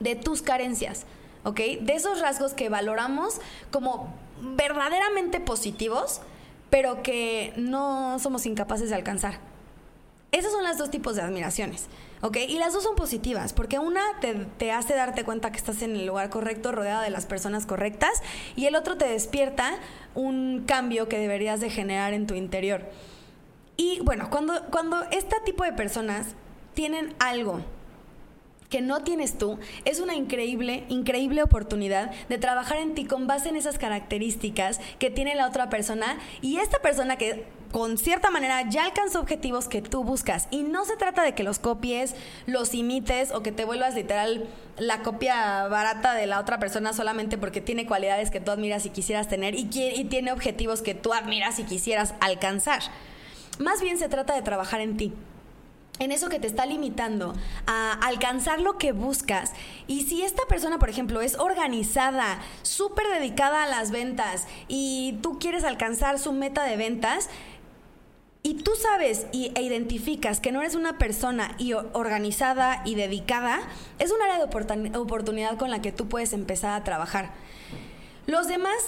de 0.00 0.16
tus 0.16 0.40
carencias, 0.40 1.04
¿ok? 1.44 1.60
De 1.82 1.92
esos 1.92 2.22
rasgos 2.22 2.54
que 2.54 2.70
valoramos 2.70 3.42
como 3.70 4.10
verdaderamente 4.40 5.38
positivos, 5.38 6.22
pero 6.70 7.02
que 7.02 7.52
no 7.58 8.18
somos 8.20 8.46
incapaces 8.46 8.88
de 8.88 8.94
alcanzar. 8.94 9.38
Esos 10.32 10.50
son 10.50 10.64
los 10.64 10.78
dos 10.78 10.90
tipos 10.90 11.14
de 11.14 11.20
admiraciones, 11.20 11.84
¿ok? 12.22 12.38
Y 12.48 12.58
las 12.58 12.72
dos 12.72 12.84
son 12.84 12.96
positivas, 12.96 13.52
porque 13.52 13.78
una 13.78 14.00
te, 14.22 14.32
te, 14.32 14.72
hace 14.72 14.94
darte 14.94 15.24
cuenta 15.24 15.52
que 15.52 15.58
estás 15.58 15.82
en 15.82 15.94
el 15.94 16.06
lugar 16.06 16.30
correcto, 16.30 16.72
rodeada 16.72 17.02
de 17.02 17.10
las 17.10 17.26
personas 17.26 17.66
correctas, 17.66 18.22
y 18.56 18.64
el 18.64 18.76
otro 18.76 18.96
te 18.96 19.08
despierta 19.08 19.74
un 20.14 20.64
cambio 20.66 21.06
que 21.06 21.18
deberías 21.18 21.60
de 21.60 21.68
generar 21.68 22.14
en 22.14 22.26
tu 22.26 22.32
interior. 22.32 22.86
Y 23.78 24.00
bueno, 24.00 24.28
cuando, 24.28 24.60
cuando 24.70 25.04
este 25.12 25.36
tipo 25.46 25.62
de 25.62 25.72
personas 25.72 26.26
tienen 26.74 27.14
algo 27.20 27.60
que 28.68 28.80
no 28.80 29.02
tienes 29.02 29.38
tú, 29.38 29.56
es 29.84 30.00
una 30.00 30.16
increíble, 30.16 30.84
increíble 30.88 31.44
oportunidad 31.44 32.10
de 32.28 32.38
trabajar 32.38 32.78
en 32.78 32.94
ti 32.94 33.04
con 33.04 33.28
base 33.28 33.48
en 33.48 33.56
esas 33.56 33.78
características 33.78 34.80
que 34.98 35.10
tiene 35.10 35.36
la 35.36 35.46
otra 35.46 35.70
persona 35.70 36.18
y 36.42 36.56
esta 36.56 36.80
persona 36.80 37.16
que 37.16 37.46
con 37.70 37.98
cierta 37.98 38.30
manera 38.30 38.68
ya 38.68 38.84
alcanzó 38.84 39.20
objetivos 39.20 39.68
que 39.68 39.80
tú 39.80 40.02
buscas. 40.02 40.48
Y 40.50 40.64
no 40.64 40.84
se 40.84 40.96
trata 40.96 41.22
de 41.22 41.34
que 41.34 41.44
los 41.44 41.60
copies, 41.60 42.16
los 42.46 42.74
imites 42.74 43.30
o 43.30 43.44
que 43.44 43.52
te 43.52 43.64
vuelvas 43.64 43.94
literal 43.94 44.48
la 44.76 45.02
copia 45.02 45.68
barata 45.68 46.14
de 46.14 46.26
la 46.26 46.40
otra 46.40 46.58
persona 46.58 46.92
solamente 46.92 47.38
porque 47.38 47.60
tiene 47.60 47.86
cualidades 47.86 48.30
que 48.30 48.40
tú 48.40 48.50
admiras 48.50 48.86
y 48.86 48.90
quisieras 48.90 49.28
tener 49.28 49.54
y, 49.54 49.68
y 49.72 50.04
tiene 50.06 50.32
objetivos 50.32 50.82
que 50.82 50.94
tú 50.94 51.12
admiras 51.12 51.60
y 51.60 51.62
quisieras 51.62 52.14
alcanzar. 52.20 52.82
Más 53.58 53.80
bien 53.80 53.98
se 53.98 54.08
trata 54.08 54.34
de 54.34 54.42
trabajar 54.42 54.80
en 54.80 54.96
ti 54.96 55.12
en 55.98 56.12
eso 56.12 56.28
que 56.28 56.38
te 56.38 56.46
está 56.46 56.66
limitando 56.66 57.34
a 57.66 57.92
alcanzar 57.92 58.60
lo 58.60 58.78
que 58.78 58.92
buscas. 58.92 59.52
Y 59.86 60.02
si 60.02 60.22
esta 60.22 60.46
persona, 60.46 60.78
por 60.78 60.88
ejemplo, 60.88 61.20
es 61.20 61.36
organizada, 61.36 62.38
súper 62.62 63.08
dedicada 63.08 63.64
a 63.64 63.66
las 63.66 63.90
ventas 63.90 64.46
y 64.68 65.18
tú 65.22 65.38
quieres 65.38 65.64
alcanzar 65.64 66.18
su 66.18 66.32
meta 66.32 66.64
de 66.64 66.76
ventas, 66.76 67.28
y 68.44 68.54
tú 68.54 68.70
sabes 68.80 69.26
y, 69.32 69.52
e 69.56 69.62
identificas 69.62 70.40
que 70.40 70.52
no 70.52 70.60
eres 70.60 70.76
una 70.76 70.96
persona 70.96 71.54
y 71.58 71.72
organizada 71.72 72.82
y 72.84 72.94
dedicada, 72.94 73.60
es 73.98 74.12
un 74.12 74.22
área 74.22 74.38
de 74.38 74.98
oportunidad 74.98 75.58
con 75.58 75.70
la 75.70 75.82
que 75.82 75.92
tú 75.92 76.08
puedes 76.08 76.32
empezar 76.32 76.80
a 76.80 76.84
trabajar. 76.84 77.32
Los 78.26 78.46
demás 78.46 78.78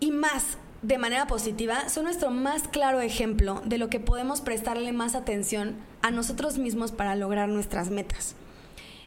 y 0.00 0.10
más 0.10 0.58
de 0.82 0.96
manera 0.96 1.26
positiva 1.26 1.88
son 1.88 2.04
nuestro 2.04 2.30
más 2.30 2.66
claro 2.68 3.00
ejemplo 3.00 3.60
de 3.64 3.78
lo 3.78 3.90
que 3.90 4.00
podemos 4.00 4.40
prestarle 4.40 4.92
más 4.92 5.14
atención 5.14 5.76
a 6.00 6.10
nosotros 6.10 6.56
mismos 6.58 6.92
para 6.92 7.16
lograr 7.16 7.48
nuestras 7.48 7.90
metas. 7.90 8.34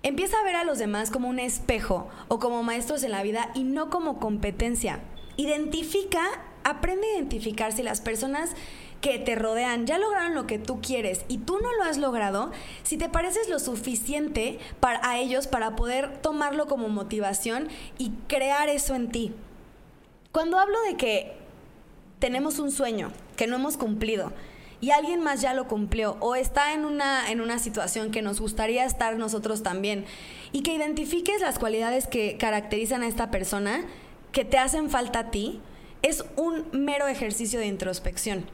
Empieza 0.03 0.37
a 0.37 0.43
ver 0.43 0.55
a 0.55 0.65
los 0.65 0.77
demás 0.77 1.09
como 1.09 1.29
un 1.29 1.39
espejo 1.39 2.07
o 2.27 2.37
como 2.37 2.61
maestros 2.61 3.03
en 3.03 3.11
la 3.11 3.23
vida 3.23 3.49
y 3.55 3.63
no 3.63 3.89
como 3.89 4.19
competencia. 4.19 4.99
Identifica, 5.37 6.21
aprende 6.63 7.07
a 7.07 7.15
identificar 7.15 7.71
si 7.71 7.81
las 7.81 8.01
personas 8.01 8.51
que 9.01 9.17
te 9.17 9.35
rodean 9.35 9.87
ya 9.87 9.97
lograron 9.97 10.35
lo 10.35 10.45
que 10.45 10.59
tú 10.59 10.79
quieres 10.79 11.25
y 11.27 11.39
tú 11.39 11.57
no 11.59 11.73
lo 11.73 11.83
has 11.83 11.97
logrado, 11.97 12.51
si 12.83 12.97
te 12.97 13.09
pareces 13.09 13.49
lo 13.49 13.59
suficiente 13.59 14.59
para, 14.79 15.05
a 15.09 15.17
ellos 15.17 15.47
para 15.47 15.75
poder 15.75 16.21
tomarlo 16.21 16.67
como 16.67 16.87
motivación 16.87 17.67
y 17.97 18.11
crear 18.27 18.69
eso 18.69 18.95
en 18.95 19.09
ti. 19.09 19.33
Cuando 20.31 20.57
hablo 20.57 20.81
de 20.83 20.95
que 20.95 21.42
tenemos 22.23 22.59
un 22.59 22.71
sueño 22.71 23.11
que 23.35 23.47
no 23.47 23.57
hemos 23.57 23.75
cumplido 23.75 24.31
y 24.79 24.91
alguien 24.91 25.21
más 25.21 25.41
ya 25.41 25.53
lo 25.53 25.67
cumplió 25.67 26.15
o 26.21 26.35
está 26.35 26.71
en 26.71 26.85
una, 26.85 27.29
en 27.29 27.41
una 27.41 27.59
situación 27.59 28.11
que 28.11 28.21
nos 28.21 28.39
gustaría 28.39 28.85
estar 28.85 29.17
nosotros 29.17 29.61
también 29.61 30.05
y 30.53 30.63
que 30.63 30.73
identifiques 30.73 31.41
las 31.41 31.59
cualidades 31.59 32.07
que 32.07 32.37
caracterizan 32.37 33.03
a 33.03 33.09
esta 33.09 33.29
persona 33.29 33.83
que 34.31 34.45
te 34.45 34.57
hacen 34.57 34.89
falta 34.89 35.19
a 35.19 35.31
ti, 35.31 35.59
es 36.01 36.23
un 36.37 36.65
mero 36.71 37.09
ejercicio 37.09 37.59
de 37.59 37.65
introspección. 37.65 38.45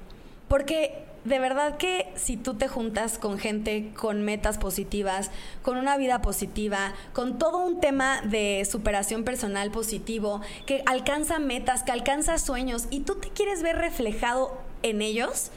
Porque 0.48 1.06
de 1.30 1.40
verdad 1.40 1.78
que 1.78 2.12
si 2.16 2.38
tú 2.38 2.56
te 2.56 2.68
juntas 2.68 3.20
con 3.20 3.38
gente 3.38 3.92
con 3.96 4.24
metas 4.24 4.58
positivas, 4.58 5.30
con 5.62 5.78
una 5.78 5.96
vida 5.96 6.22
positiva, 6.22 6.94
con 7.14 7.38
todo 7.38 7.60
un 7.60 7.80
tema 7.80 8.22
de 8.24 8.68
superación 8.70 9.24
personal 9.24 9.70
positivo, 9.70 10.42
que 10.66 10.82
alcanza 10.88 11.38
metas, 11.38 11.84
que 11.84 11.92
alcanza 11.92 12.40
sueños 12.40 12.88
y 12.90 13.02
tú 13.02 13.16
te 13.16 13.30
quieres 13.30 13.62
ver 13.62 13.78
reflejado 13.78 14.58
en 14.82 15.04
ellos, 15.04 15.52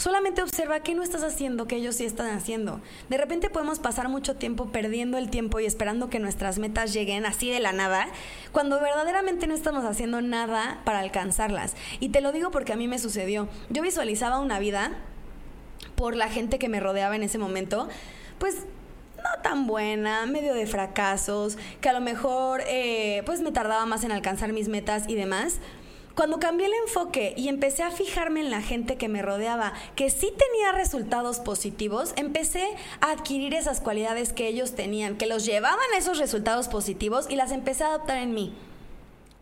Solamente 0.00 0.42
observa 0.42 0.80
qué 0.80 0.94
no 0.94 1.02
estás 1.02 1.22
haciendo 1.22 1.66
que 1.66 1.76
ellos 1.76 1.96
sí 1.96 2.06
están 2.06 2.34
haciendo. 2.34 2.80
De 3.10 3.18
repente 3.18 3.50
podemos 3.50 3.80
pasar 3.80 4.08
mucho 4.08 4.34
tiempo 4.34 4.72
perdiendo 4.72 5.18
el 5.18 5.28
tiempo 5.28 5.60
y 5.60 5.66
esperando 5.66 6.08
que 6.08 6.18
nuestras 6.18 6.58
metas 6.58 6.94
lleguen 6.94 7.26
así 7.26 7.50
de 7.50 7.60
la 7.60 7.72
nada, 7.72 8.08
cuando 8.50 8.80
verdaderamente 8.80 9.46
no 9.46 9.52
estamos 9.52 9.84
haciendo 9.84 10.22
nada 10.22 10.80
para 10.86 11.00
alcanzarlas. 11.00 11.76
Y 12.00 12.08
te 12.08 12.22
lo 12.22 12.32
digo 12.32 12.50
porque 12.50 12.72
a 12.72 12.76
mí 12.76 12.88
me 12.88 12.98
sucedió. 12.98 13.46
Yo 13.68 13.82
visualizaba 13.82 14.38
una 14.38 14.58
vida 14.58 14.92
por 15.96 16.16
la 16.16 16.30
gente 16.30 16.58
que 16.58 16.70
me 16.70 16.80
rodeaba 16.80 17.14
en 17.14 17.22
ese 17.22 17.36
momento, 17.36 17.86
pues 18.38 18.64
no 19.18 19.42
tan 19.42 19.66
buena, 19.66 20.24
medio 20.24 20.54
de 20.54 20.66
fracasos, 20.66 21.58
que 21.82 21.90
a 21.90 21.92
lo 21.92 22.00
mejor 22.00 22.62
eh, 22.66 23.22
pues 23.26 23.42
me 23.42 23.52
tardaba 23.52 23.84
más 23.84 24.02
en 24.04 24.12
alcanzar 24.12 24.54
mis 24.54 24.68
metas 24.68 25.04
y 25.08 25.14
demás. 25.14 25.58
Cuando 26.14 26.40
cambié 26.40 26.66
el 26.66 26.72
enfoque 26.86 27.34
y 27.36 27.48
empecé 27.48 27.84
a 27.84 27.90
fijarme 27.90 28.40
en 28.40 28.50
la 28.50 28.62
gente 28.62 28.96
que 28.96 29.08
me 29.08 29.22
rodeaba, 29.22 29.72
que 29.94 30.10
sí 30.10 30.32
tenía 30.36 30.72
resultados 30.72 31.38
positivos, 31.38 32.12
empecé 32.16 32.66
a 33.00 33.12
adquirir 33.12 33.54
esas 33.54 33.80
cualidades 33.80 34.32
que 34.32 34.48
ellos 34.48 34.74
tenían, 34.74 35.16
que 35.16 35.26
los 35.26 35.46
llevaban 35.46 35.78
a 35.94 35.98
esos 35.98 36.18
resultados 36.18 36.68
positivos 36.68 37.26
y 37.30 37.36
las 37.36 37.52
empecé 37.52 37.84
a 37.84 37.88
adoptar 37.88 38.18
en 38.18 38.34
mí. 38.34 38.52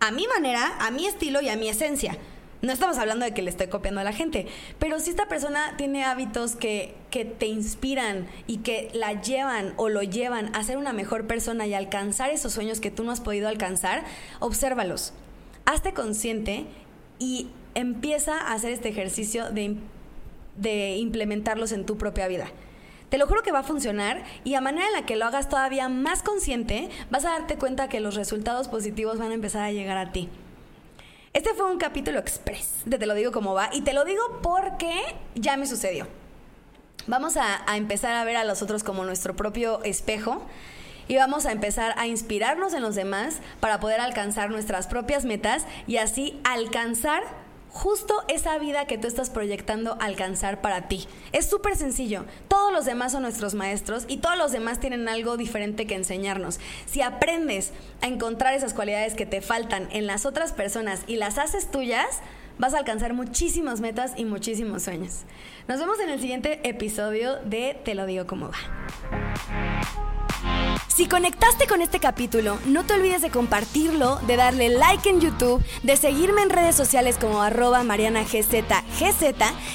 A 0.00 0.10
mi 0.10 0.26
manera, 0.26 0.76
a 0.78 0.90
mi 0.90 1.06
estilo 1.06 1.40
y 1.40 1.48
a 1.48 1.56
mi 1.56 1.68
esencia. 1.68 2.18
No 2.60 2.72
estamos 2.72 2.98
hablando 2.98 3.24
de 3.24 3.32
que 3.32 3.42
le 3.42 3.50
estoy 3.50 3.68
copiando 3.68 4.00
a 4.00 4.04
la 4.04 4.12
gente, 4.12 4.46
pero 4.78 5.00
si 5.00 5.10
esta 5.10 5.28
persona 5.28 5.74
tiene 5.76 6.04
hábitos 6.04 6.54
que, 6.54 6.94
que, 7.10 7.24
te 7.24 7.46
inspiran 7.46 8.26
y 8.48 8.58
que 8.58 8.90
la 8.94 9.22
llevan 9.22 9.74
o 9.76 9.88
lo 9.88 10.02
llevan 10.02 10.54
a 10.56 10.64
ser 10.64 10.76
una 10.76 10.92
mejor 10.92 11.28
persona 11.28 11.66
y 11.68 11.74
alcanzar 11.74 12.30
esos 12.30 12.52
sueños 12.52 12.80
que 12.80 12.90
tú 12.90 13.04
no 13.04 13.12
has 13.12 13.20
podido 13.20 13.48
alcanzar, 13.48 14.04
obsérvalos 14.40 15.12
hazte 15.68 15.92
consciente 15.92 16.64
y 17.18 17.48
empieza 17.74 18.38
a 18.38 18.54
hacer 18.54 18.72
este 18.72 18.88
ejercicio 18.88 19.50
de, 19.50 20.96
implementarlos 20.96 21.72
en 21.72 21.84
tu 21.84 21.98
propia 21.98 22.26
vida. 22.26 22.46
Te 23.10 23.18
lo 23.18 23.26
juro 23.26 23.42
que 23.42 23.52
va 23.52 23.60
a 23.60 23.64
funcionar 23.64 24.24
y 24.44 24.54
a 24.54 24.62
manera 24.62 24.86
en 24.86 24.94
la 24.94 25.04
que 25.04 25.16
lo 25.16 25.26
hagas 25.26 25.50
todavía 25.50 25.90
más 25.90 26.22
consciente, 26.22 26.88
vas 27.10 27.26
a 27.26 27.30
darte 27.30 27.56
cuenta 27.56 27.88
que 27.88 28.00
los 28.00 28.14
resultados 28.14 28.68
positivos 28.68 29.18
van 29.18 29.30
a 29.30 29.34
empezar 29.34 29.62
a 29.62 29.70
llegar 29.70 29.98
a 29.98 30.10
ti. 30.10 30.30
Este 31.34 31.52
fue 31.52 31.70
un 31.70 31.78
capítulo 31.78 32.18
express, 32.18 32.82
de 32.86 32.98
te 32.98 33.04
lo 33.04 33.14
digo 33.14 33.30
cómo 33.30 33.52
va, 33.52 33.68
y 33.72 33.82
te 33.82 33.92
lo 33.92 34.06
digo 34.06 34.22
porque 34.42 34.92
ya 35.34 35.58
me 35.58 35.66
sucedió. 35.66 36.06
Vamos 37.06 37.36
a 37.36 37.76
empezar 37.76 38.14
a 38.14 38.24
ver 38.24 38.36
a 38.36 38.44
los 38.44 38.62
otros 38.62 38.82
como 38.84 39.04
nuestro 39.04 39.36
propio 39.36 39.82
espejo 39.84 40.42
y 41.08 41.16
vamos 41.16 41.46
a 41.46 41.52
empezar 41.52 41.94
a 41.96 42.06
inspirarnos 42.06 42.74
en 42.74 42.82
los 42.82 42.94
demás 42.94 43.38
para 43.60 43.80
poder 43.80 44.00
alcanzar 44.00 44.50
nuestras 44.50 44.86
propias 44.86 45.24
metas 45.24 45.66
y 45.86 45.96
así 45.96 46.38
alcanzar 46.44 47.22
justo 47.70 48.24
esa 48.28 48.58
vida 48.58 48.86
que 48.86 48.98
tú 48.98 49.06
estás 49.08 49.30
proyectando 49.30 49.96
alcanzar 50.00 50.60
para 50.60 50.88
ti. 50.88 51.06
Es 51.32 51.48
súper 51.48 51.76
sencillo. 51.76 52.24
Todos 52.48 52.72
los 52.72 52.84
demás 52.84 53.12
son 53.12 53.22
nuestros 53.22 53.54
maestros 53.54 54.04
y 54.08 54.18
todos 54.18 54.36
los 54.36 54.52
demás 54.52 54.80
tienen 54.80 55.08
algo 55.08 55.36
diferente 55.36 55.86
que 55.86 55.94
enseñarnos. 55.94 56.60
Si 56.86 57.02
aprendes 57.02 57.72
a 58.00 58.06
encontrar 58.06 58.54
esas 58.54 58.74
cualidades 58.74 59.14
que 59.14 59.26
te 59.26 59.40
faltan 59.40 59.88
en 59.92 60.06
las 60.06 60.26
otras 60.26 60.52
personas 60.52 61.02
y 61.06 61.16
las 61.16 61.38
haces 61.38 61.70
tuyas, 61.70 62.20
vas 62.58 62.74
a 62.74 62.78
alcanzar 62.78 63.14
muchísimas 63.14 63.80
metas 63.80 64.12
y 64.16 64.24
muchísimos 64.24 64.82
sueños. 64.82 65.22
Nos 65.66 65.78
vemos 65.78 65.98
en 66.00 66.10
el 66.10 66.20
siguiente 66.20 66.60
episodio 66.68 67.36
de 67.44 67.80
Te 67.84 67.94
lo 67.94 68.06
digo 68.06 68.26
como 68.26 68.48
va. 68.48 68.56
Si 70.98 71.06
conectaste 71.06 71.68
con 71.68 71.80
este 71.80 72.00
capítulo, 72.00 72.58
no 72.66 72.84
te 72.84 72.94
olvides 72.94 73.22
de 73.22 73.30
compartirlo, 73.30 74.16
de 74.26 74.34
darle 74.34 74.68
like 74.68 75.08
en 75.08 75.20
YouTube, 75.20 75.64
de 75.84 75.96
seguirme 75.96 76.42
en 76.42 76.50
redes 76.50 76.74
sociales 76.74 77.18
como 77.18 77.40
arroba 77.40 77.84
marianagzgz 77.84 78.52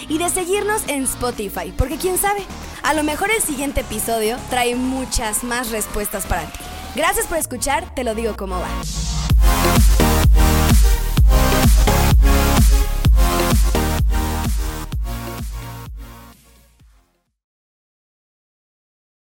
y 0.10 0.18
de 0.18 0.30
seguirnos 0.30 0.84
en 0.90 1.04
Spotify, 1.04 1.74
porque 1.78 1.96
quién 1.96 2.18
sabe, 2.18 2.42
a 2.84 2.94
lo 2.94 3.04
mejor 3.04 3.32
el 3.32 3.42
siguiente 3.42 3.82
episodio 3.82 4.36
trae 4.50 4.76
muchas 4.76 5.46
más 5.46 5.72
respuestas 5.72 6.26
para 6.26 6.44
ti. 6.44 6.60
Gracias 6.94 7.26
por 7.28 7.38
escuchar, 7.38 7.96
te 7.96 8.04
lo 8.04 8.16
digo 8.16 8.36
como 8.36 8.60
va. 8.60 9.13